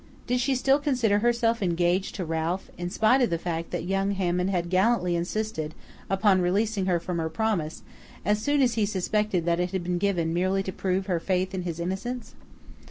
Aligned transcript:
Did 0.25 0.39
she 0.39 0.55
still 0.55 0.79
consider 0.79 1.19
herself 1.19 1.61
engaged 1.61 2.15
to 2.15 2.25
Ralph, 2.25 2.71
in 2.75 2.89
spite 2.89 3.21
of 3.21 3.29
the 3.29 3.37
fact 3.37 3.69
that 3.69 3.83
young 3.83 4.13
Hammond 4.13 4.49
had 4.49 4.71
gallantly 4.71 5.15
insisted 5.15 5.75
upon 6.09 6.41
releasing 6.41 6.87
her 6.87 6.99
from 6.99 7.19
her 7.19 7.29
promise 7.29 7.83
as 8.25 8.41
soon 8.41 8.63
as 8.63 8.73
he 8.73 8.87
suspected 8.87 9.45
that 9.45 9.59
it 9.59 9.73
had 9.73 9.83
been 9.83 9.99
given 9.99 10.33
merely 10.33 10.63
to 10.63 10.71
prove 10.71 11.05
her 11.05 11.19
faith 11.19 11.53
in 11.53 11.61
his 11.61 11.79
innocence? 11.79 12.33